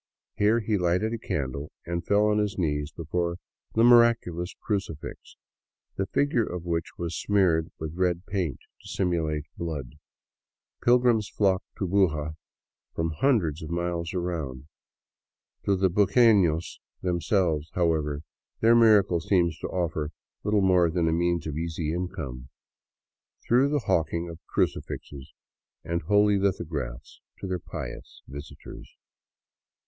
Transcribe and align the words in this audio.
Here 0.35 0.61
he 0.61 0.79
lighted 0.79 1.13
a 1.13 1.19
candle 1.19 1.71
and 1.85 2.03
fell 2.03 2.25
on 2.25 2.39
his 2.39 2.57
knees 2.57 2.91
before 2.91 3.37
the" 3.75 3.83
miraculous" 3.83 4.55
crucifix, 4.65 5.35
the 5.95 6.07
figure 6.07 6.41
of 6.43 6.65
which 6.65 6.97
was 6.97 7.15
smeared 7.15 7.69
with 7.77 7.93
red 7.93 8.25
paint 8.25 8.57
to 8.81 8.87
simulate 8.87 9.43
blood. 9.57 9.99
Pilgrims 10.83 11.29
flock 11.29 11.61
to 11.77 11.87
Buga 11.87 12.33
from 12.95 13.11
hundreds 13.11 13.61
of 13.61 13.69
miles 13.69 14.11
around. 14.11 14.67
To 15.65 15.75
the 15.75 15.87
buguenos 15.87 16.79
themselves, 17.03 17.69
however, 17.75 18.21
their" 18.59 18.73
miracle" 18.75 19.19
seems 19.21 19.55
to 19.59 19.67
offer 19.67 20.09
little 20.43 20.61
more 20.61 20.89
than 20.89 21.07
a 21.07 21.13
means 21.13 21.45
of 21.45 21.57
easy 21.59 21.93
income, 21.93 22.49
through 23.47 23.69
the 23.69 23.83
hawking 23.85 24.29
of 24.29 24.43
crucifixes 24.47 25.31
and 25.83 26.01
holy 26.01 26.39
lithographs 26.39 27.21
to 27.37 27.45
their 27.45 27.59
pious 27.59 28.23
visitors. 28.27 28.97